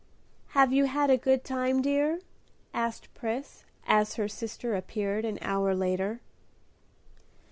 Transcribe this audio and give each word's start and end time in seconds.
"Have 0.57 0.73
you 0.73 0.85
had 0.85 1.11
a 1.11 1.15
good 1.17 1.43
time, 1.43 1.79
dear?" 1.79 2.21
asked 2.73 3.13
Pris, 3.13 3.65
as 3.85 4.15
her 4.15 4.27
sister 4.27 4.73
appeared 4.75 5.25
an 5.25 5.37
hour 5.43 5.75
later. 5.75 6.21